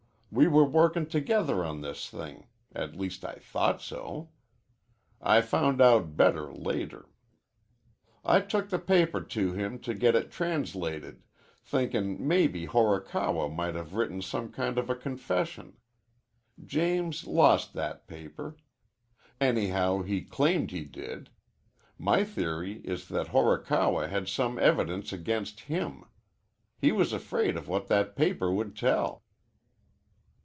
We 0.33 0.47
were 0.47 0.63
workin' 0.63 1.07
together 1.07 1.65
on 1.65 1.81
this 1.81 2.07
thing. 2.09 2.47
At 2.73 2.95
least 2.95 3.25
I 3.25 3.33
thought 3.33 3.81
so. 3.81 4.29
I 5.21 5.41
found 5.41 5.81
out 5.81 6.15
better 6.15 6.53
later. 6.53 7.09
I 8.23 8.39
took 8.39 8.69
the 8.69 8.79
paper 8.79 9.19
to 9.19 9.51
him 9.51 9.77
to 9.79 9.93
get 9.93 10.15
it 10.15 10.31
translated, 10.31 11.21
thinkin' 11.65 12.25
maybe 12.25 12.63
Horikawa 12.65 13.49
might 13.49 13.75
have 13.75 13.93
written 13.93 14.21
some 14.21 14.53
kind 14.53 14.77
of 14.77 14.89
a 14.89 14.95
confession. 14.95 15.75
James 16.65 17.27
lost 17.27 17.73
that 17.73 18.07
paper. 18.07 18.55
Anyhow, 19.41 20.01
he 20.03 20.21
claimed 20.21 20.71
he 20.71 20.85
did. 20.85 21.29
My 21.97 22.23
theory 22.23 22.75
is 22.85 23.09
that 23.09 23.27
Horikawa 23.27 24.07
had 24.07 24.29
some 24.29 24.57
evidence 24.57 25.11
against 25.11 25.59
him. 25.67 26.05
He 26.79 26.93
was 26.93 27.11
afraid 27.11 27.57
of 27.57 27.67
what 27.67 27.89
that 27.89 28.15
paper 28.15 28.49
would 28.49 28.77
tell." 28.77 29.23